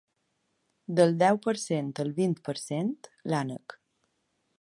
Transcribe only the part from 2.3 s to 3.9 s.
per cent, l’ànec.